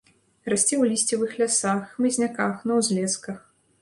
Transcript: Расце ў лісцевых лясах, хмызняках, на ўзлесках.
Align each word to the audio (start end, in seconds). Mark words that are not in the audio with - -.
Расце 0.51 0.75
ў 0.77 0.83
лісцевых 0.93 1.35
лясах, 1.41 1.85
хмызняках, 1.93 2.67
на 2.71 2.79
ўзлесках. 2.81 3.37